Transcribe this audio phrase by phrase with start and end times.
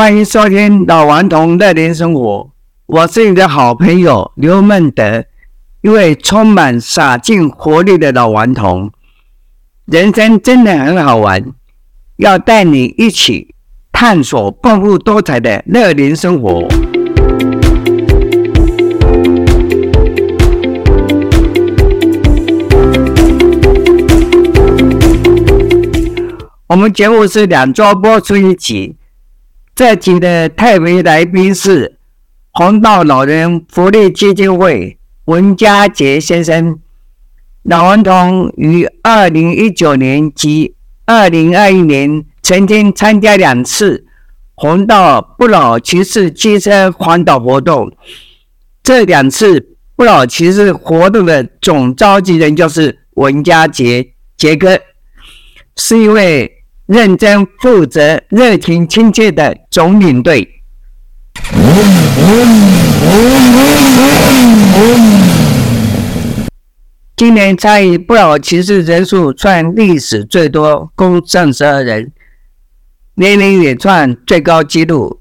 [0.00, 2.50] 欢迎收听老顽童乐龄生活，
[2.86, 5.26] 我是你的好朋友刘孟德，
[5.82, 8.90] 一位充满洒劲活力的老顽童。
[9.84, 11.52] 人生真的很好玩，
[12.16, 13.54] 要带你一起
[13.92, 16.66] 探索丰富多彩的乐龄生活。
[26.68, 28.96] 我们节目是两周播出一集，
[29.80, 31.96] 这集的特别来宾是
[32.52, 36.78] 弘道老人福利基金会文家杰先生。
[37.62, 40.74] 老顽童于二零一九年及
[41.06, 44.04] 二零二一年曾经参加两次
[44.54, 47.90] 弘道不老骑士机车环岛活动，
[48.82, 54.78] 这两次不老骑士活动的总召集人就是文家杰杰哥，
[55.74, 56.59] 是一位。
[56.90, 60.60] 认真负责、热情亲切的总领队。
[67.16, 72.10] 今年参与不老骑士人数创历史最多，共三十二人，
[73.14, 75.20] 年龄也创最高纪录。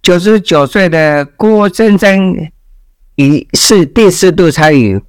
[0.00, 2.34] 九十九岁的郭先生
[3.16, 5.02] 已是第四度参与。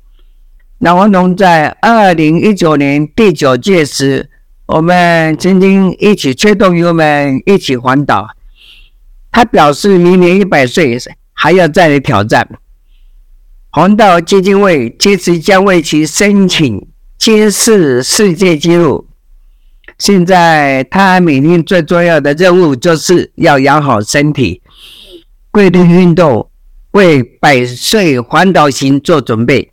[0.80, 4.31] 老顽童在二零一九年第九届时。
[4.72, 8.26] 我们曾经一起催动油门，一起环岛。
[9.30, 10.98] 他表示，明年一百岁
[11.34, 12.48] 还要再来挑战。
[13.70, 19.10] 弘道基金会届时将为其申请金氏世界纪录。
[19.98, 24.62] 现在他每天最重要的任务就是要养好身体，
[25.52, 26.50] 规律运动，
[26.92, 29.71] 为百岁环岛行做准备。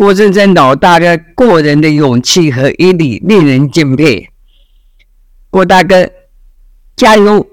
[0.00, 4.30] 郭正生老大哥过人的勇气和毅力令人敬佩。
[5.50, 6.08] 郭大哥，
[6.96, 7.46] 加油！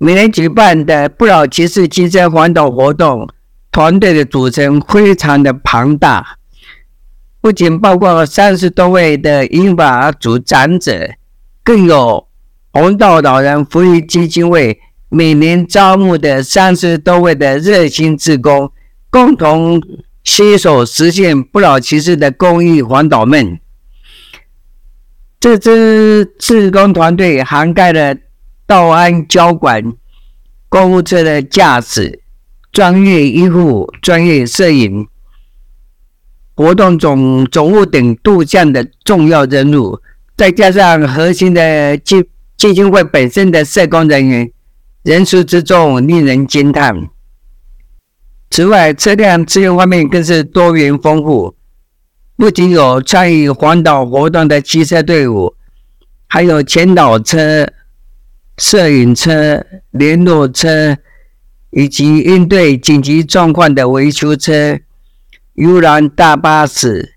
[0.00, 3.28] 每年举办的不老骑士精神环岛活动，
[3.72, 6.36] 团队的组成非常的庞大，
[7.40, 11.10] 不仅包括了三十多位的英法族长者，
[11.64, 12.28] 更有
[12.72, 14.78] 红道老人福利基金会。
[15.12, 18.70] 每年招募的三十多位的热心志工，
[19.10, 19.82] 共同
[20.22, 23.58] 携手实现不老骑士的公益环岛梦。
[25.40, 28.14] 这支志工团队涵盖了
[28.66, 29.92] 道安交管、
[30.68, 32.20] 公务车的驾驶、
[32.70, 35.08] 专业医护、专业摄影、
[36.54, 39.98] 活动总总务等多项的重要任务，
[40.36, 42.24] 再加上核心的基
[42.56, 44.52] 基金会本身的社工人员。
[45.02, 47.08] 人数之众令人惊叹。
[48.50, 51.56] 此外，车辆资源方面更是多元丰富，
[52.36, 55.54] 不仅有参与环岛活动的汽车队伍，
[56.26, 57.66] 还有前导车、
[58.58, 60.98] 摄影车、联络车，
[61.70, 64.78] 以及应对紧急状况的维修车、
[65.54, 67.14] 游览大巴士、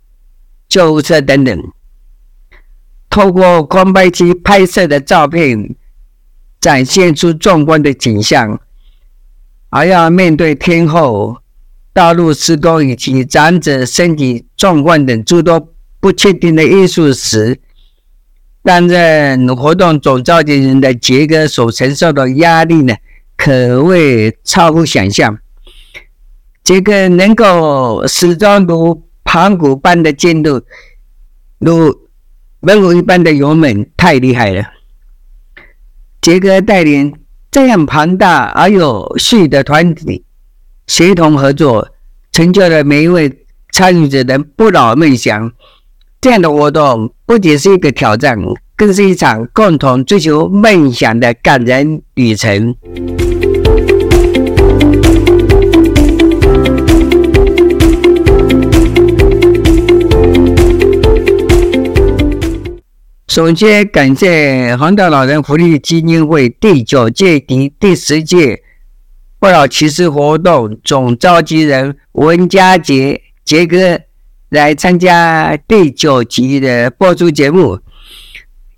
[0.70, 1.72] 救护车等等。
[3.10, 5.76] 透过空拍机拍摄的照片。
[6.64, 8.58] 展现出壮观的景象，
[9.68, 11.40] 而要面对天后、
[11.92, 17.60] 道路施工以及长者身体状况等诸多不确定的因素时，
[18.64, 22.96] 担任活动总召集人的杰哥所承受的压力呢，
[23.36, 25.38] 可谓超乎想象。
[26.64, 30.62] 杰哥能够始终如盘古般的进入，
[31.60, 32.08] 如
[32.62, 34.64] 猛虎一般的勇猛，太厉害了。
[36.24, 37.14] 杰哥带领
[37.52, 40.24] 这样庞大而有序的团体，
[40.88, 41.90] 协同合作，
[42.32, 45.52] 成就了每一位参与者的不老梦想。
[46.22, 48.40] 这样的活动不仅是一个挑战，
[48.78, 52.74] 更是一场共同追求梦想的感人旅程。
[63.34, 68.62] 首先感谢弘道老人福利基金会第九届及第十届
[69.40, 74.00] 不老骑士活动总召集人文家杰杰哥
[74.50, 77.80] 来参加第九集的播出节目，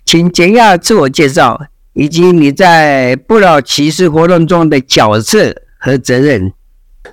[0.06, 6.54] 请简要自我介绍，以及你在不老骑士活动中的角色和责任。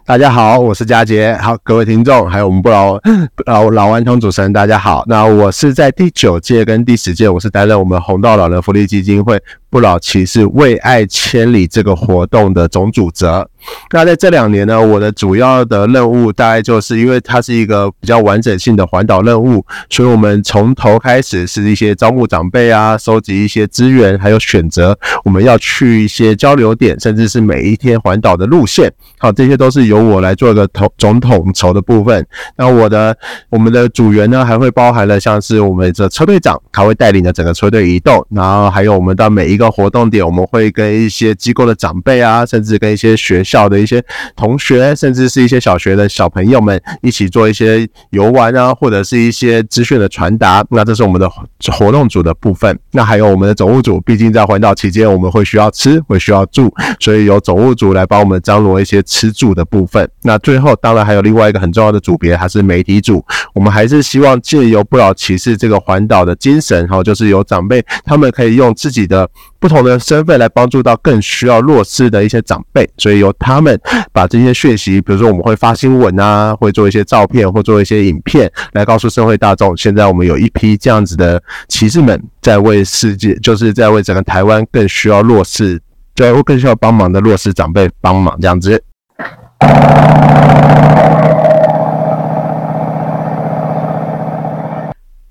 [0.05, 1.33] 大家好，我是佳杰。
[1.41, 2.99] 好，各位听众，还有我们不老
[3.47, 5.01] 老老顽童主持人，大家好。
[5.07, 9.41] 那我是在第九届跟第十届，我是担任我们红道老人福利基金会
[9.73, 13.49] 不老骑士为爱千里这个活动的总主责。
[13.91, 28.93] 那在这两年呢，我的主要的任务大概就是因为它是一个比较完整性的环岛任务，所以我们从头开始是一些招募长辈啊，收集一些资源，还有选择我们要去一些交流点，甚至是每一天环岛的路线。
[29.17, 32.23] 好，这些都是由我来做一个统总统筹的部分。
[32.57, 33.17] 那我的
[33.49, 44.03] 我们的组员呢，还会包含了像是我们的车队长，他会带领着整个车队移动，然后还有我们到每一个活动点，我们会跟一些机构的长辈啊，甚至跟一些学校的一些
[44.35, 50.65] 同学，甚至是一些小学的小朋友们一起做一些游玩啊，或者是一些资讯的传达。
[50.69, 51.29] 那这是我们的
[51.71, 52.77] 活动组的部分。
[52.91, 60.09] 那还有我们的总务组，毕竟在环岛期间，我们会需要吃，会需要住，所以由总务组来帮我们张罗一些吃住的部分。
[60.23, 63.23] 那最后，当然还有另外一个很重要的组别，还是媒体组。
[63.53, 69.29] 我们还是希望借由不老骑士这个环岛的精神，哈，就是有长辈，他们可以用自己的
[69.63, 73.79] 不同的身份来帮助到更需要弱势的一些长辈，所以由他们
[74.11, 85.81] 把这些讯息，比如说我们会发新闻啊，会做一些照片或做一些影片，来告诉社会大众，现在我们有一批这样子的骑士们在为世界，就是在为整个台湾更需要弱势，
[86.13, 88.83] 在更需要帮忙的弱势长辈帮忙这样子。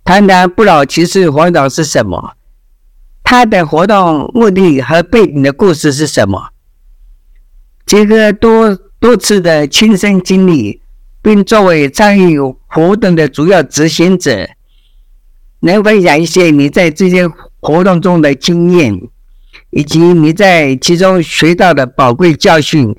[0.03, 2.33] 谈谈不老骑士环岛是什么？
[3.23, 6.51] 他的活动目的和背景的故事是什么？
[7.87, 10.83] 结合多多次的亲身经历，
[11.21, 14.49] 并作为参与活动的主要执行者，
[15.61, 17.27] 能分享一些你在这些
[17.61, 19.01] 活动中的经验，
[19.71, 22.95] 以及你在其中学到的宝贵教训、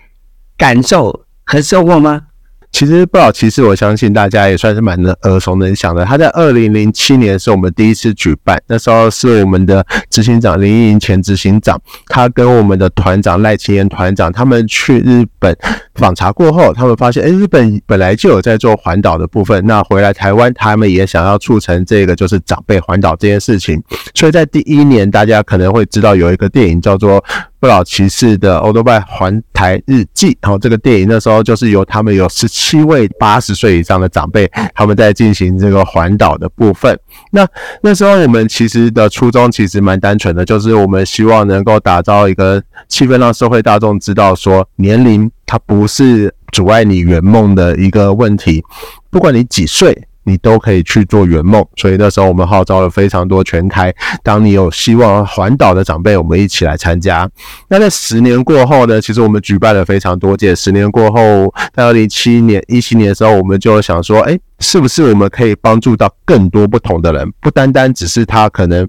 [0.57, 2.27] 感受和收获吗？
[2.73, 6.03] 其实不老骑士，我相信大家也算是蛮耳熟能详的。
[6.03, 15.55] 他在二零零七年是我们第一次举办，那时候是我们的执行长林依莹前执行长，他跟我们的团长赖清妍团长，他们去日本
[15.93, 23.79] 访查过后，他们发现，诶，日本本来就有在做环岛的部分，那回来台湾，他们也想要促成这个就是长辈环岛这件事情。
[24.15, 27.23] 所以在第一年，大家可能会知道有一个电影叫做。
[27.63, 36.99] 不老骑士的欧兜拜环台日记，好，这个电影那时候就是由他们有十七位八十岁以上的长辈，他们在进行这个环岛的部分。
[37.31, 37.47] 那
[37.81, 48.61] 那时候我们其实的初衷其实蛮单纯的，就是我们希望能够打造一个气氛，让社会大众知道说，年龄它不是阻碍你圆梦的一个问题，
[49.09, 49.97] 不管你几岁。
[50.23, 53.93] 你都可以去做圆梦，所以那时候我们号召了非常多全台，
[54.23, 57.29] 当你有希望环岛的长辈，我们一起来参加。
[57.69, 60.55] 那在十年过后呢，其实我们举办了非常多届。
[60.55, 67.31] 十年过后，在二零一七年、一七年的时候，我们就想说，诶，是不是我们可以帮助到更多不同的人？
[67.41, 68.87] 不单单只是他可能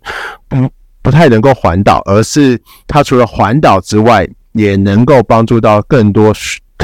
[0.49, 0.57] 不
[1.03, 6.33] 不太能够环岛，而是他除了环岛之外，也能够帮助到更多。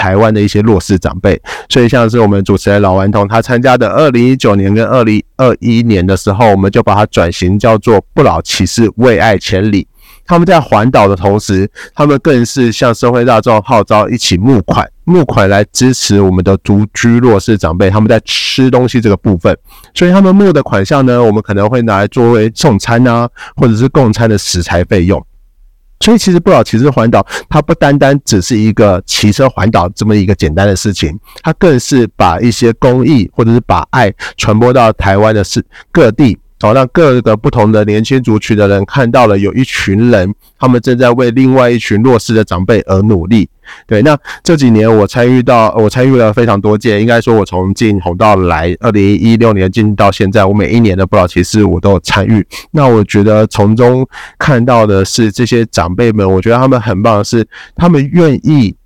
[0.01, 1.39] 台湾的一些弱势长辈，
[1.69, 9.87] 所以像是我们主持人老顽童，他参加的二零一九年跟二零二一年的时候，我们就把它转型叫做不老骑士为爱千里。
[10.25, 17.91] 他们在环岛的同时，他们更是向社会大众号召一起募款，募款来支持我们的独居弱势长辈。
[17.91, 19.55] 他们在吃东西这个部分，
[19.93, 25.21] 所以他们募的款项呢，我们可能会拿来作为送餐啊，或者是供餐的食材费用。
[26.01, 36.39] 所以其实不老骑士环岛，它不单单只是一个骑车环岛这么一个简单的事情，它更是把一些公益或者是把爱传播到台湾的市各地。
[36.61, 43.49] 好，让各个不同的年轻族群的人看到了有一群人，他们正在为另外一群弱势的长辈而努力。
[43.87, 52.47] 对，那这几年我参与到，我参与了非常多届，应该说，我从进红到来，二零一六年进到现在，我每一年的不老骑士我都有参与。
[52.73, 54.07] 那我觉得从中
[54.39, 58.77] 看到的是这些长辈们，我觉得他们很棒是，他们愿意。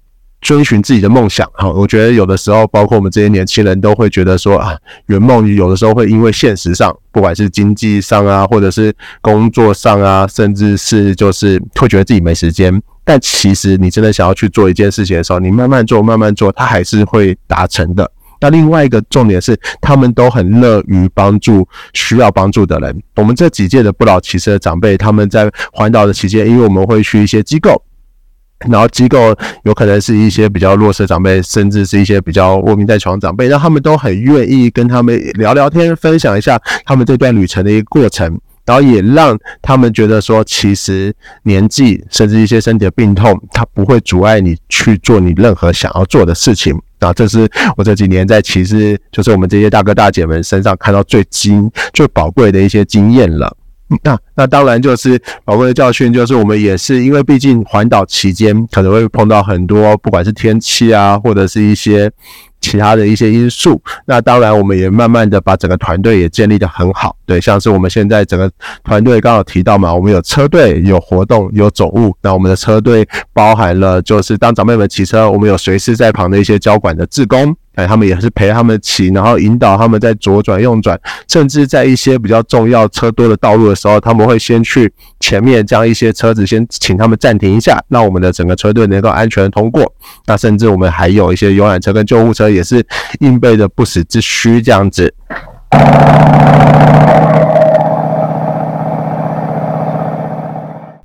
[0.44, 12.78] 追寻自己的梦想，哈，我觉得有的时候，包括我们这些年轻人都会觉得说啊，圆梦有的时候会因为现实上，不管是经济上啊，或者是工作上啊，甚至是就是会觉得自己没时间。
[13.04, 18.10] 但其实你真的想要去做一件事情的时候，你慢慢做，慢慢做，它还是会达成的。
[18.38, 23.02] 那另外一个重点是，他们都很乐于帮助需要帮助的人。
[23.16, 27.82] 我们这几届的不老骑士的长辈，他们在环岛的期间，因为我们会去一些机构。
[28.68, 46.75] 然后机构有可能是一些比较弱势长辈，甚至是一些比较卧病在床长辈，让他们都很愿意跟他们聊聊天，分享一下他们这段旅程的一个过程，然后也让他们觉得说，其实年纪甚至一些身体的病痛，它不会阻碍你去做你任何想要做的事情。
[47.00, 53.54] 啊，这是我这几年在其实，就是我们这些大哥大姐们身上看到最精、最宝贵的一些经验了。
[54.02, 62.10] 那那当然就是宝贵的教训，就是我们也是因为毕竟环岛期间可能会碰到很多，不管是天气啊，或者是一些
[62.60, 63.80] 其他的一些因素。
[64.06, 67.14] 那当然，我们也慢慢的把整个团队也建立得很好。
[67.26, 68.50] 对，像是我们现在整个
[68.82, 72.16] 团队刚好提到嘛，我们有车队、有活动、有总务。
[72.22, 77.54] 那我们的车队包含了就是当长辈们骑车，我们有随时在旁的一些交管的志工。
[77.75, 89.93] 哎，他们也是陪他们骑，然后引导他们在左转、右转，甚至在一些比较重要车多的道路的时候，他们会先去前面将一些车子先请他们暂停一下，让我们的整个车队能够安全通过。
[90.26, 92.87] 那甚至我们还有一些游览车跟救护车，也是
[93.21, 95.12] 应备的不时之需这样子。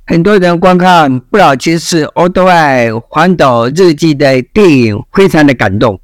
[0.06, 6.00] 很多人观看《不老骑士欧兜迈环岛日记》的电影，非常的感动。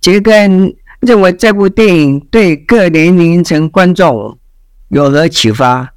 [0.00, 4.38] 杰根认为这部电影对各年龄层观众
[4.88, 5.90] 有何启发？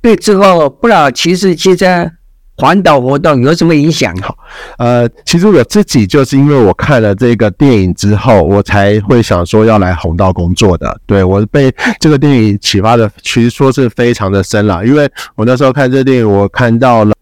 [0.00, 2.10] 对之后不老骑士汽车
[2.56, 4.14] 环岛活动有什么影响？
[4.18, 4.36] 好，
[4.78, 11.00] 呃，其实我自己就是因为我看了这个电影之后，我才会想说要来弘道工作的。
[11.06, 14.84] 对，我被这个电影启发的，其实说是非常的深了。
[14.86, 17.14] 因为我那时候看这电影，我看到了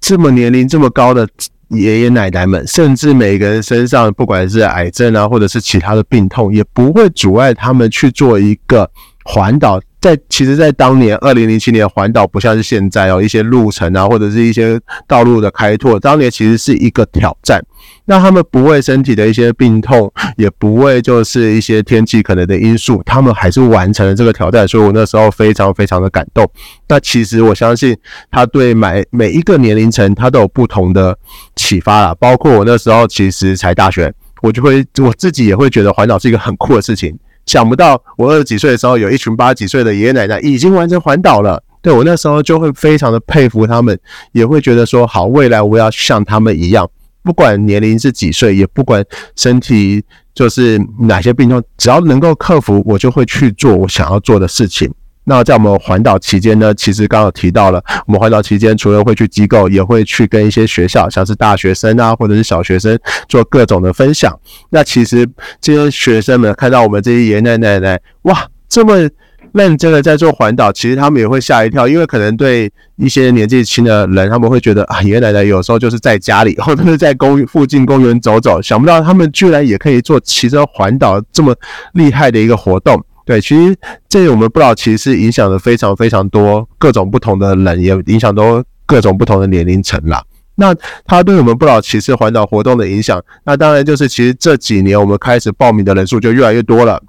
[0.00, 1.28] 这么年龄这么高的。
[1.70, 8.90] 爷爷奶奶们，甚至每个人身上，不管是癌症啊，或者是其他的病痛，也不会阻碍他们去做一个
[9.24, 9.80] 环岛。
[10.00, 17.62] 在其实，在当年二零零七年环岛不像是现在哦，一些路程啊，或者是一些道路的开拓，当年其实是一个挑战。
[18.06, 24.66] 那他们不为身体的一些病痛，也不为就是一些天气可能的因素，他们还是完成了这个挑战。
[24.66, 26.50] 所以我那时候非常非常的感动。
[26.88, 27.94] 那其实我相信
[28.30, 31.16] 他对每每一个年龄层，他都有不同的
[31.56, 32.14] 启发啦。
[32.18, 37.16] 包括我那时候其实才大学，我就会我自己也会觉得环岛是一个很酷的事情。
[37.46, 41.62] 想不到我二十几岁的时候，有一群八十几岁的爷爷奶奶已经完成环岛了。
[41.82, 43.98] 对，我那时候就会非常的佩服他们，
[44.32, 46.88] 也会觉得说，好，未来我要像他们一样，
[47.22, 49.02] 不管年龄是几岁，也不管
[49.34, 50.04] 身体
[50.34, 54.92] 就是哪些病痛，只要能够克服，我就会去做我想要做的事情。
[55.30, 64.36] 那在我们环岛期间呢，其实刚刚提到了，我们环岛期间除了会去机构，也会去跟一些学校，像是大学生啊，或者是小学生做各种的分享。
[64.70, 65.24] 那其实
[65.60, 69.08] 这些学生们看到我们这些爷爷奶奶，哇，这么
[69.52, 81.54] 认真的在做环岛，其实他们也会吓一跳，因为可能对一些年纪轻的人，他们会觉得啊，爷爷奶奶有时候就是在家里， 或者是在公附近公园走走，想不到他们居然也可以做骑车环岛这么
[81.92, 83.00] 厉害的一个活动。
[83.30, 83.76] 对，其实
[84.08, 90.20] 这我们不老骑士影响了非常非常多各种不同的人，也影响到各种不同的年龄层啦。
[90.56, 90.74] 那
[91.06, 97.00] 他对我们不老骑士环岛活动的影响，那当然就是其实这几年我们开始报名的人数就越来越多了。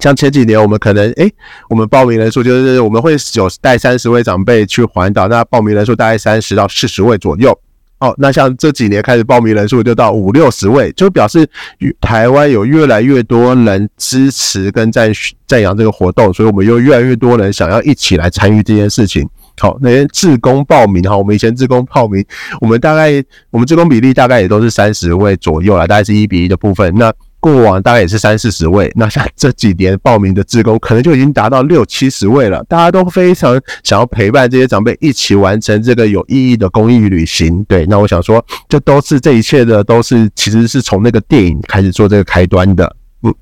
[0.00, 1.32] 像前几年我们可能诶，
[1.70, 7.58] 我们报名人数就是我们会有带三十位长辈去环岛，那报名人数大概三十到四十位左右。
[8.00, 11.44] 哦，那像这几年开始报名人数就到五六十位，就表示
[12.00, 15.10] 台湾有越来越多人支持跟赞
[15.46, 19.28] 赞扬这个活动，所以我们又越来越多人想要一起来参与这件事情。
[19.60, 22.24] 好，那些志工报名哈，我们以前志工报名，
[22.60, 23.12] 我们大概
[23.50, 26.94] 我们志工比例大概也都是三十位左右啦，大概是一比一的部分。
[26.94, 32.64] 那过往大概也是三四十位，那像这几年报名的志工，可能就已经达到六七十位了。
[32.64, 37.64] 大家都非常想要陪伴这些长辈一起完成这个有意义的公益旅行。
[37.64, 42.96] 对，那我想说，这都是这一切的，都是其实是从那个电影开始做这个开端的。
[43.22, 43.34] 嗯。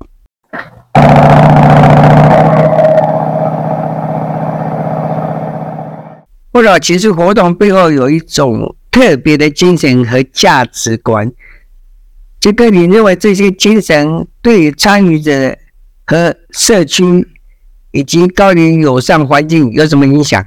[6.51, 11.31] 不老骑士活动背后有一种特别的精神和价值观。
[12.47, 15.53] 杰哥，你认为这些精神对参与者
[16.05, 17.27] 和社区
[17.91, 20.45] 以及高龄友善环境有什么影响？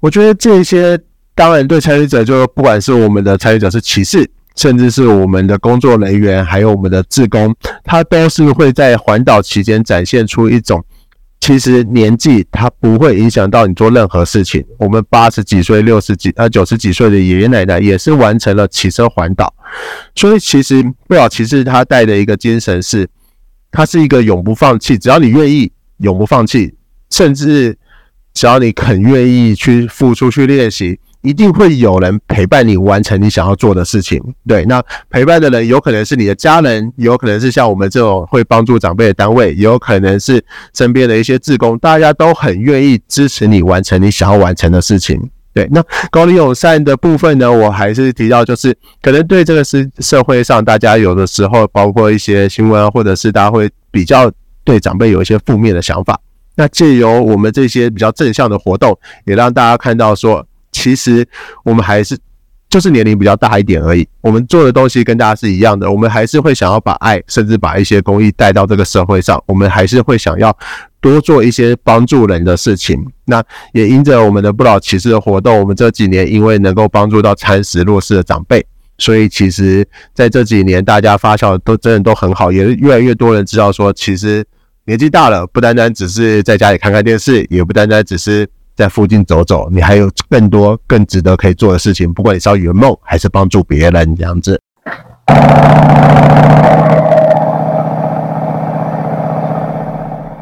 [0.00, 0.98] 我觉得这些
[1.34, 10.82] 当然对参与者，就不管是我们的参与者是骑士，甚至是我们的工作人员，还有我们的志工，他都是会在环岛期间展现出一种。
[11.40, 14.64] 其实年纪它不会影响到你做任何事情。
[14.78, 19.52] 我们八十几岁、六十几、呃九十几岁的爷爷奶奶也是完成了骑车环岛。
[20.14, 23.08] 所以其实不老骑士他带的一个精神是，
[23.70, 26.74] 他是一个永不放弃，只要你愿意，永不放弃，
[27.10, 27.76] 甚至
[28.34, 31.00] 只要你肯愿意去付出去练习。
[31.22, 34.22] 一定会有人陪伴你完成你想要做的事情。
[34.46, 40.42] 对，那陪伴的人有可能是你的家人，有可能是像我们这种会帮助长辈的单位，也有可能是
[40.74, 45.20] 身边的一些志工，大家都很愿意支持你完成你想要完成的事情。
[45.52, 54.30] 对，那高龄友善的部分呢，我还是提到，就是可能对这个是社会上大家有的时候，包括一些新闻，或者是大家会比较
[54.62, 56.18] 对长辈有一些负面的想法。
[56.54, 60.46] 那借由我们这些比较正向的活动，也让大家看到说，
[60.80, 61.26] 其实
[61.64, 62.18] 我们还是。
[62.70, 70.56] 就是年龄比较大一点而已，我们做的东西跟大家是一样的，我们还是会想要把爱，甚至把一些公益带到这个社会上，我们还是会想要
[71.00, 73.04] 多做一些帮助人的事情。
[73.24, 78.64] 那也因着我们的不老骑士的活动，我们这几年因为能够帮助到餐食弱势的长辈，
[78.98, 79.84] 所以其实
[80.14, 84.46] 在这几年大家发酵都真的都很好，也越来越多人知道说，其实
[84.84, 88.48] 年纪大了，不单单只是在家里看看电视，也不单单只是。
[88.80, 92.10] 在附近走走，你还有更多更值得可以做的事情。
[92.14, 94.58] 不管你是要圆梦，还是帮助别人，这样子。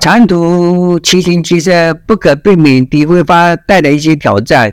[0.00, 4.73] 长途骑行其实不可避免地会发带来一些挑战。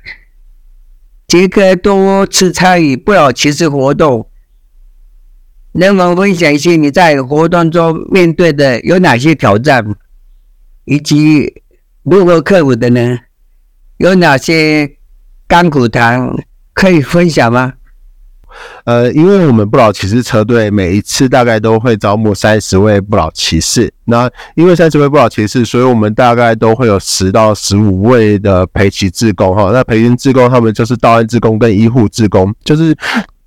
[1.28, 4.30] 杰克多次参与不老骑士活动，
[5.72, 9.84] 能否分享一些你在活动中面对的有哪些挑战，
[10.84, 11.64] 以及
[12.04, 13.18] 如何克服的呢？
[13.98, 14.98] 有哪些
[15.48, 16.30] 干股谈
[16.74, 17.74] 可以分享吗？
[18.86, 29.72] 呃，因为我们不老骑士车队每一次大概都会招募三十位不老骑士，那因为三十位不老骑士，所以我们大概都会有十到十五位的陪骑志工哈。
[29.74, 32.96] 那陪骑志工他们就是道安志工跟医护志工，就是。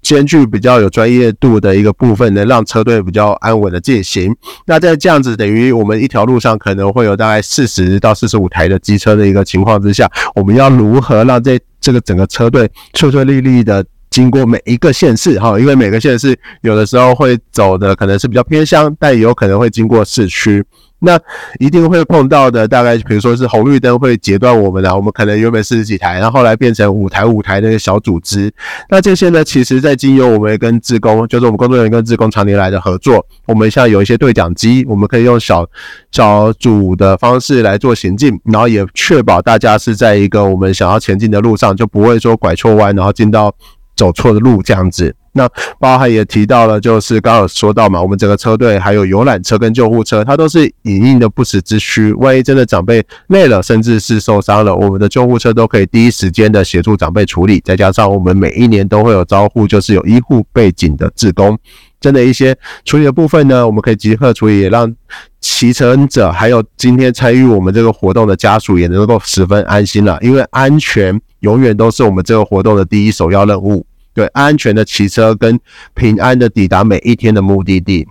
[0.03, 4.35] 兼具比较有专业度的一个部分，能让车队比较安稳的进行。
[4.67, 15.39] 那在这样子，等于我们一条路上可能会有大概四十到四十五台的机车的一个情况之下，我们要如何让这这个整个车队顺顺利利的经过每一个县市？
[15.39, 20.65] 哈，因为每个县市有的时候会走的可能是比较偏乡，但也有可能会经过市区。
[21.01, 21.19] 那
[21.59, 28.53] 一定会碰到的，大概比如说是红绿灯会截断我们的，我们可能原本四十几台，然后后来变成五台五台那个小组织。
[28.89, 35.67] 那这些呢，其实在经由我们跟志工，就是我们工作人员跟志工常年来的合作，我们像有一些对讲机，我们可以用小
[36.11, 43.55] 小组的方式来做行进，然后也确保大家是在一个我们想要前进的路上，就不会说拐错弯，然后进到
[43.99, 45.13] 走错的路这样子。
[45.33, 52.13] 那包含也提到了，就是刚刚说到嘛，我们整个车队还有游览车跟救护车，它都是营运的不时之需。
[52.15, 57.61] 万一真的长辈累了，甚至是受伤了，我们的救护车都可以第一时间的协助长辈处理。
[57.65, 61.57] 再加上我们每一年都会有招呼，就是有医护背景的志工，
[62.01, 64.93] 真的一些处理的部分呢，我们可以即刻处理，也让
[65.41, 70.19] 骑乘者还有今天参与我们这个活动的家属也能够十分安心了。
[70.21, 73.87] 因为安全永远都是我们这个活动的第一首要任务。
[74.15, 75.59] 对，安全的骑车跟
[75.95, 78.07] 平安的抵达每一天的目的地。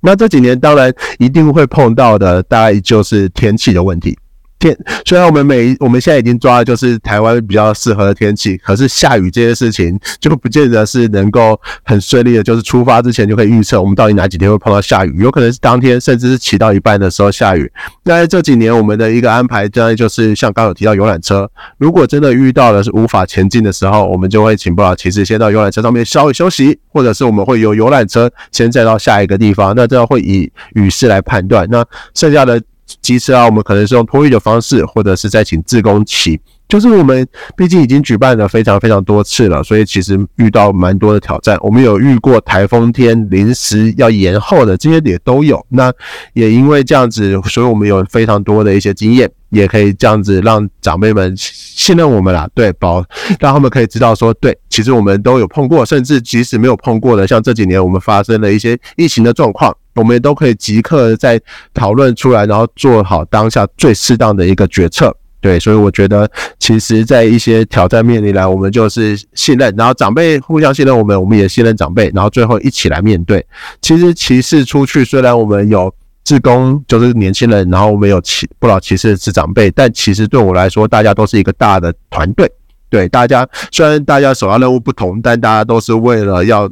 [0.00, 4.16] 那这几年当然一定会碰到的，大概就是天气的问题。
[4.64, 17.70] 天，虽然我们每我们现在已经抓的就是台湾比较适合的天气，可是下雨这些事情就不见得是能够很顺利的，就是出发之前就可以预测我们到底哪几天会碰到下雨，有可能是当天，甚至是骑到一半的时候下雨。
[18.04, 31.68] 那在这几年我们的一个安排，当然就是像刚有提到游览车，如果真的遇到了是无法前进的时候，我们就会请不老骑士先到游览车上面稍微休息，或者是我们会由游览车先载到下一个地方，那这样会以雨势来判断。
[31.70, 32.60] 那剩下的。
[33.00, 36.40] 机车啊，我们可能是用托运的方式，或者是再请自工骑。
[36.74, 37.24] 就是我们
[37.56, 41.56] 毕竟已经举办了非常非常多次了，所以其实遇到蛮多的挑战。
[41.60, 45.64] 我们有遇过台风天临时要延后的，这些也都有。
[45.68, 45.92] 那
[46.32, 52.50] 也因为这样子，所以我们有非常多的一些经验，也可以这样子让长辈们信任我们啦。
[52.56, 52.96] 对，保
[53.38, 61.40] 让他们可以知道说，对，其实我们都有碰过，甚至即使没有碰过的，像这几年我们发生了一些疫情的状况，我们也都可以即刻在
[61.72, 65.16] 讨论出来，然后做好当下最适当的一个决策。
[65.44, 66.26] 对，所以我觉得，
[66.58, 73.44] 其实，在一些挑战面临来，我们就是信任，然后长辈互相信任我们，我们也信任长辈，然后最后一起来面对。
[73.82, 82.50] 其实骑士出去，虽然我们有志工，就是年轻人，然后我们有骑不老骑士是长辈，但其实对我来说，大家都是一个大的团队。
[82.88, 86.66] 对，大家虽然大家首要任务不同，但大家都是为了要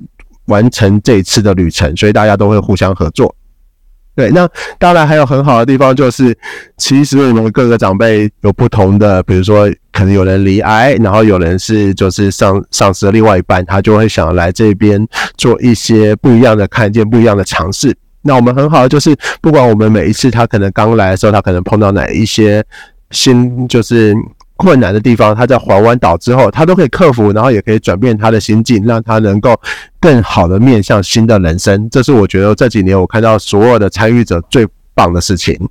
[0.46, 3.36] 完成这一次的旅程，所以大家都会互相合作。
[4.14, 4.48] 对，那
[4.78, 6.36] 当然还有很好的地方，就是
[6.76, 17.96] 其实我们各个长辈有不同的，比如说可能有人离癌，然后有人是就是丧丧失了另外一半，他就会想来这边做一些不一样的看见，不一样的尝试。
[18.22, 22.64] 那我们很好的就是，不管我们每一次他可能刚来的时候，他可能碰到哪一些
[23.10, 24.14] 新就是。
[24.56, 29.58] 困难的地方，他在环湾岛之后，他都可以克服，然后也可以转变他的心境，让他能够
[29.98, 31.88] 更好的面向新的人生。
[31.90, 35.68] 这是我觉得这几年我看到所有的参与者最棒的事情。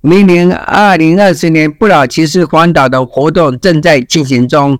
[0.00, 4.78] 明年二零二四年不老骑士环岛的活动正在进行中，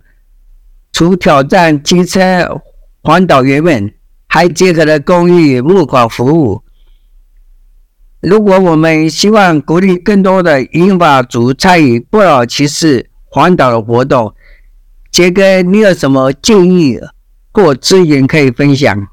[0.92, 2.62] 除挑战机车
[3.02, 3.90] 环岛圆梦。
[4.26, 6.63] 还结合了公益募款服务。
[8.24, 14.34] 如果我们希望鼓励更多的英法族参与不老骑士环岛的活动，
[15.12, 16.98] 杰哥，你有什么建议
[17.52, 19.06] 或资源可以分享？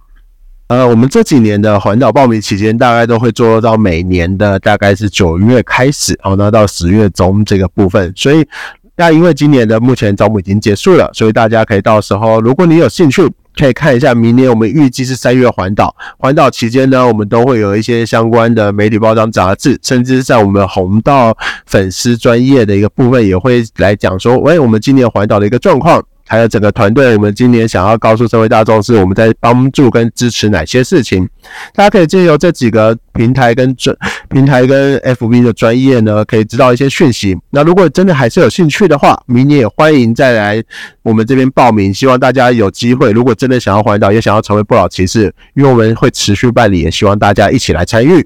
[0.68, 8.14] 呃，我们这几年的环岛报名期间，大概都会做到每年的大概是九月开始，然后呢到十月中这个部分。
[8.16, 8.48] 所以，
[8.96, 13.28] 那因为今年的目前招募已经结束了，所以大家可以到时候，如果你有兴趣，
[13.58, 15.96] 可以看一下明年我们预计是三月环岛。
[16.18, 26.04] 环岛期间呢，我们都会有一些相关的媒体包装杂志，甚至在我们红道粉丝专业的一个部分，也会来讲说，喂，我们今年环岛的一个状况。
[26.32, 31.28] 还有整个团队，我们今年想要告诉社会大众是我们在帮助跟支持哪些事情。
[31.76, 33.94] 大家可以借由这几个平台跟专
[34.30, 37.38] 平台跟 FB 的专业呢，可以知道一些讯息。
[37.50, 40.64] 那如果真的还是有兴趣的话，明年也欢迎再来
[41.04, 41.94] 我们这边报名。
[41.94, 48.26] 希望大家有机会，如果真的想要环岛，也想要成为不老骑士，因为我们会持续办理，也希望大家一起来参与。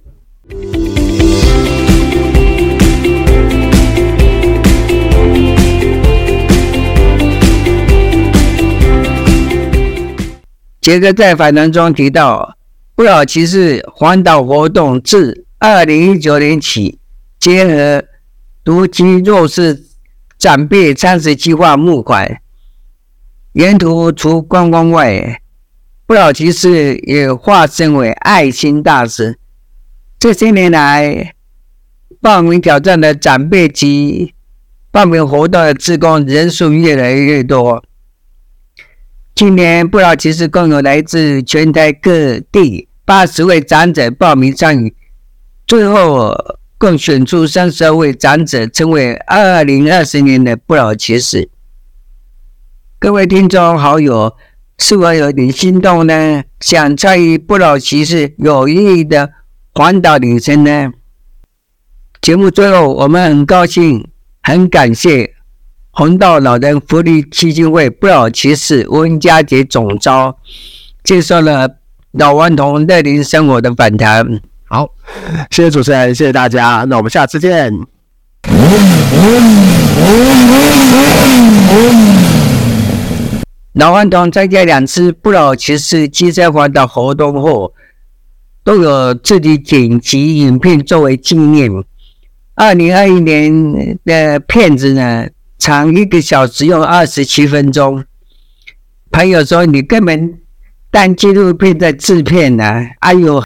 [10.86, 12.56] 杰哥在访谈中提到，
[12.94, 17.00] 不老骑士环岛活动自二零一九年起，
[17.40, 18.04] 结合
[18.64, 19.84] 独居弱势
[20.38, 22.40] 长辈餐食计划募款，
[23.54, 25.42] 沿途除观光外，
[26.06, 29.40] 不老骑士也化身为爱心大使。
[30.20, 31.34] 这些年来，
[32.22, 34.36] 报名挑战的长辈及
[34.92, 37.84] 报名活动的志工人数越来越多。
[39.36, 44.96] 今年不老骑士共有来自全台各地八十位长者报名参与，
[45.68, 46.34] 最后
[46.78, 51.50] 共选出三十二位长者成为二零二四年的不老骑士。
[52.98, 54.38] 各位听众好友，
[54.78, 56.44] 是否有点心动呢？
[56.62, 59.34] 想参与不老骑士有意义的
[59.74, 60.94] 环岛旅程呢？
[62.22, 64.08] 节目最后，我们很高兴，
[64.42, 65.35] 很感谢。
[65.98, 70.38] 红道老人福利基金会不老骑士温家杰总招
[71.06, 71.78] 介绍了
[72.12, 74.42] 老顽童乐龄生活的访谈。
[74.66, 74.90] 好，
[75.50, 77.72] 谢谢主持人，谢谢大家，那我们下次见。
[83.72, 87.72] 老顽童参加两次不老骑士机车环岛活动后，
[88.66, 91.72] 都有自己剪辑影片作为纪念。
[92.56, 95.28] 二零二一年的片子呢？
[95.58, 98.04] 长一个小时用二十七分钟，
[99.10, 100.40] 朋友说你根本
[100.92, 102.86] 当纪录片在制片呢、啊？
[103.00, 103.44] 哎呦，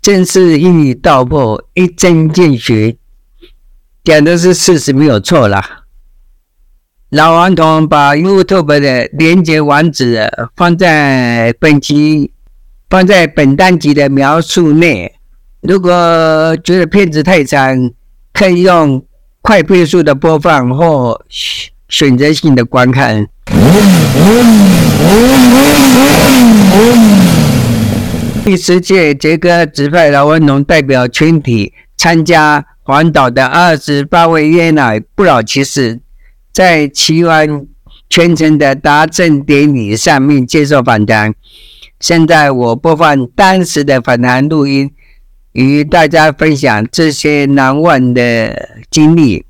[0.00, 2.96] 真是一语道破，一针见血，
[4.04, 5.84] 讲的是事实没有错啦。
[7.10, 12.32] 老顽童把 YouTube 的连接网址放在本集
[12.88, 15.14] 放在本单集的描述内。
[15.60, 15.90] 如果
[16.62, 17.90] 觉得片子太长，
[18.32, 19.04] 可以用。
[19.40, 21.24] 快倍速的播放或
[21.88, 23.26] 选择性的观看。
[28.44, 36.00] 第十届杰哥指派老顽童代表群体参加环岛的二十八位爷奶不老骑士，
[36.52, 37.66] 在骑完
[38.08, 41.34] 全程的达阵典礼上面接受访谈。
[42.00, 44.90] 现在我播放当时的访谈录音。
[45.52, 49.44] 与大家分享这些难忘的经历。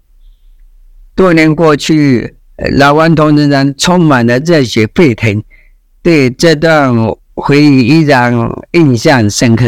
[1.14, 2.36] 多年过去，
[2.76, 5.42] 老顽童仍然充满了热血沸腾，
[6.02, 6.94] 对这段
[7.34, 8.32] 回忆依然
[8.72, 9.64] 印象深刻。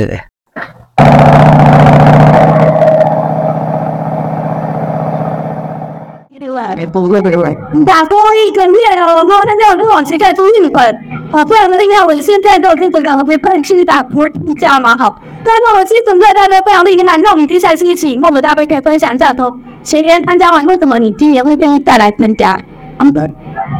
[7.85, 10.95] 打多一个月哦，然后他叫我往前看出日本，
[11.33, 15.21] 啊，不然的话，我现在都这个港会喷去打波，你这样蛮好。
[15.45, 19.51] 但是我其实准备在那非常厉害，那我们接下来是一起，我们大家可以分享一下都
[19.83, 22.61] 前天参加完，为什么你今年会愿意再来参加？
[22.99, 23.31] 嗯，对，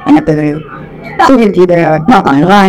[0.07, 0.57] 嗯对，
[1.27, 2.67] 今年记得要讲话，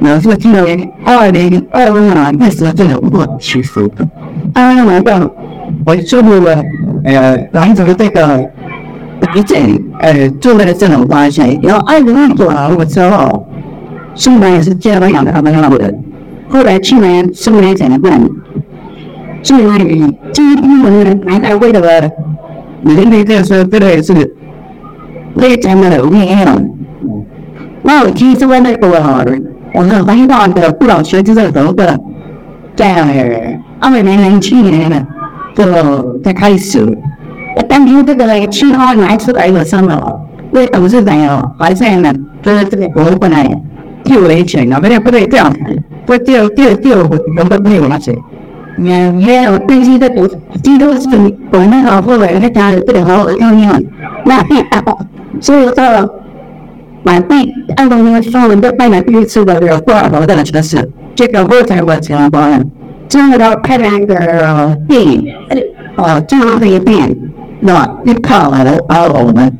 [0.00, 3.90] 那是今年二零二五年开始就有不老骑士。
[4.54, 5.30] 二零年到
[5.84, 6.62] 我做了
[7.04, 8.44] 呃，当时这个
[9.32, 13.46] 地震，呃，做了这种发现，然后二零二九年的时候，
[14.14, 15.94] 苏联也是这样养他们的，
[16.48, 18.20] 后来去年苏联怎么办？
[19.42, 22.10] 所以这一批人来台湾的，
[22.82, 24.36] 你的那个时候真的是
[25.36, 26.70] 非常的危险。
[27.82, 29.24] 那我听说那个，
[29.74, 31.98] 我们发现到的不老学就是怎么的，
[32.74, 32.94] 在
[33.80, 35.06] 二零零七年呢。
[35.56, 35.64] 就
[36.24, 36.84] 才开始，
[37.68, 40.20] 当年这个气泡拿出来了，什么？
[40.50, 43.48] 那董事长哦，还是呢，就是这个国本来
[44.02, 45.54] 就危险了，不对不对，这样，
[46.04, 48.12] 不就就就我们没有那些，
[48.78, 50.26] 嗯，还有这些的股，
[50.60, 51.08] 这都是
[51.52, 53.84] 我们好后来他家的这个好要用，
[54.24, 54.42] 那
[55.40, 56.14] 所以说，
[57.04, 57.36] 晚辈
[57.76, 62.40] 按照那个说，我们拜了第一次的这个过河的真的是这个我才我才包。
[63.06, 65.26] 真的要拍那个电影，
[65.96, 69.52] 哦，这样的一个电影，那一看完了，把我们，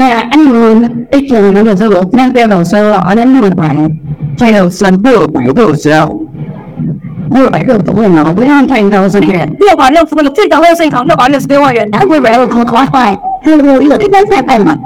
[0.00, 3.76] 那个站的有买过来，那那按我一整那个时候，那边老师好像那么买，
[4.38, 6.22] 还有三六百多时候，
[7.32, 9.32] 六百多不问了，不要太高是不是？
[9.58, 13.18] 六百六十个最高要是一场六百六十六万元，还会买了多快快？
[13.42, 14.76] 还有一个第三代嘛，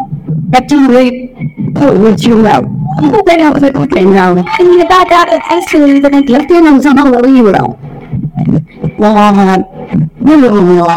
[0.53, 1.11] 他就会
[1.75, 2.61] 破不去了，
[3.01, 7.77] 不得了这个天了，因为大家的还是这个电脑上好容易了。
[8.97, 9.09] 我
[10.19, 10.89] 那个我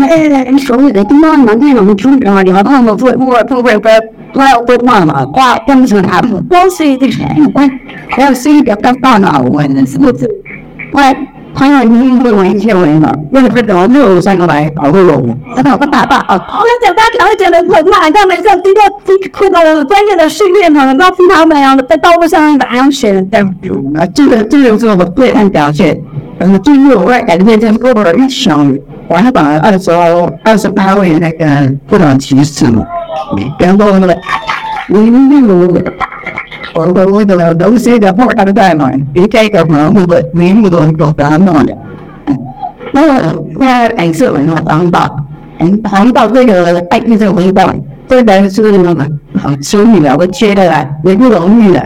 [0.09, 3.79] 哎，所谓的东方南边我们出边嘛，你看他们不不不不
[4.33, 7.15] 不要不嘛嘛，挂跟着他们，光是这个，
[8.09, 9.99] 还有是一个刚大脑，我们是？
[9.99, 11.03] 我
[11.55, 13.13] 朋友已经问我一千文了，
[14.21, 15.01] 三个来搞个！
[15.01, 16.37] 我跟大家
[17.19, 24.95] 讲，觉得很慢，他们这经过经过了专业的训练他们啊，在道路上安全的啊，这个这个是我
[25.51, 26.01] 表现。
[26.41, 28.77] 嗯，最后我也感觉这过了一想，
[29.09, 32.87] 我还把二十号二十八位那个部长提示了，
[33.59, 34.15] 然后呢，
[34.89, 35.85] 我那个。
[36.75, 41.77] 我我我都要都写个报告在嘛，你这个嘛，我我你我都都给他弄的。
[42.93, 45.27] 那个那颜色文化当道，
[45.59, 47.75] 嗯，当道这个爱这个文化，
[48.07, 49.07] 这个是那个
[49.41, 51.83] 很手艺了，我觉得啊，也不容易的。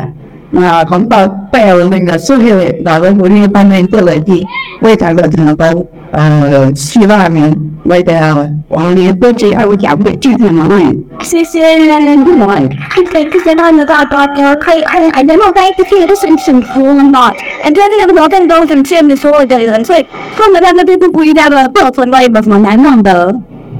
[0.60, 4.46] 啊，当道带有那个社会老人福利方面做了一
[4.80, 5.86] 非常的成功。
[6.10, 11.06] 呃，希望呢，我的往年多谢二位讲会继续努力。
[11.20, 11.78] 谢谢，
[12.22, 12.60] 不忙。
[12.94, 17.32] 谢谢，谢谢大家大家的可以可以还能够在这些的辛辛苦苦嘛。
[17.62, 20.04] 哎，这这个我更多感谢你所有的人，所以
[20.36, 23.34] 说呢，在这边不一样的不存在有什么难忘的，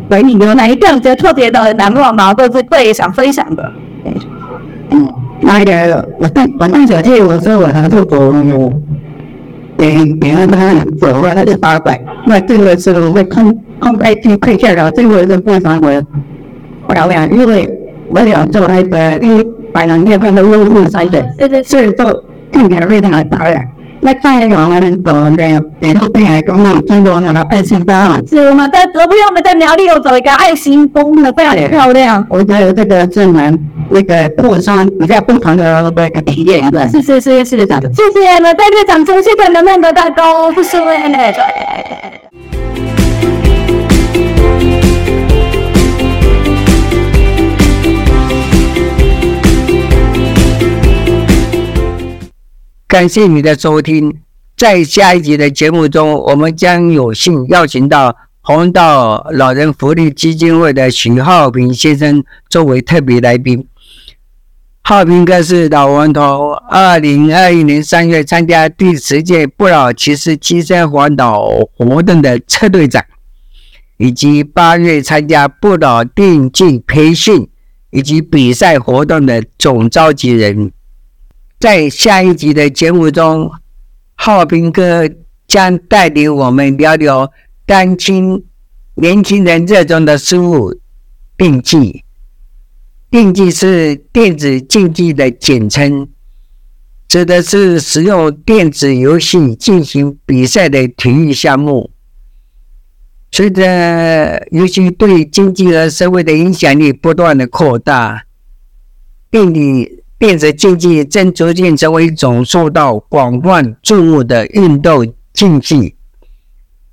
[0.09, 2.33] 对你有哪一个觉得特别的难忘吗？
[2.33, 3.71] 或者是特别想分享的？
[4.91, 5.07] 嗯，
[5.43, 8.33] 那个我带我带小弟，我说我还做过。
[9.79, 10.47] 给给他
[11.01, 12.01] 走了，他就八百。
[12.25, 15.91] 那这个时候会空空白去亏欠了，这个是不算我
[16.95, 17.69] 漂亮，因为
[18.09, 21.27] 我要做那个一百两千块的路路三的，
[21.65, 23.51] 所以说更加非常的漂亮。
[23.51, 23.82] 那看一个我们走的点都变来
[26.45, 27.95] 公路，经过那个爱心包，
[28.29, 32.27] 是我们在隔壁，我们在苗栗有走一个爱心公的，非常漂亮。
[32.29, 33.57] 我觉得这个是蛮
[33.91, 36.87] 那个过山比较不同的那个体验对。
[36.89, 41.19] 是是是是的，谢谢了，在这场中心的能量的大高，不是为了。
[52.93, 54.21] 感谢你的收听，
[54.55, 63.67] 在下一集的节目中，我们将有幸邀请到弘道老人福利基金会的许浩平先生作为特别来宾。
[64.83, 73.03] 浩平哥是老顽童，二零二一年三月参加第十届不老骑士亲身环岛活动的车队长，
[73.97, 77.49] 以及八月参加不老电竞培训
[77.91, 80.73] 以及比赛活动的总召集人。
[81.63, 83.49] 在下一集的节目中，
[84.17, 85.09] 浩平哥
[85.47, 87.31] 将带领我们聊聊
[87.65, 88.45] 当今
[88.97, 90.75] 年轻人热衷的事物——
[91.39, 92.03] 电竞。
[93.09, 96.09] 电竞是电子竞技的简称，
[97.07, 101.93] 指的是使用电子游戏进行比赛的体育项目。
[103.31, 108.25] 随着游戏对经济和社会的影响力不断的扩大，
[109.31, 115.97] 电子电子竞技正逐渐成为一种受到广泛注目的运动竞技。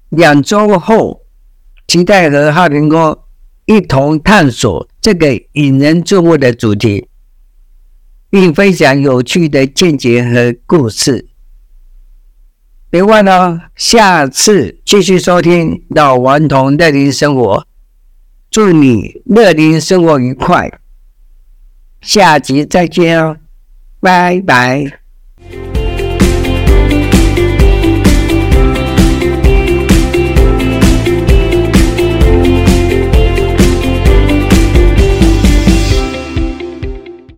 [0.09, 1.21] 两周后，
[1.87, 3.25] 期待和浩平哥
[3.65, 7.07] 一同探索这个引人注目的主题，
[8.31, 11.27] 并分享有趣的见解和故事。
[12.89, 17.57] 别忘了下次继续收听《老顽童乐龄生活》，
[18.49, 20.79] 祝你乐龄生活愉快。
[22.01, 23.37] 下集再见哦，
[23.99, 24.98] 拜拜。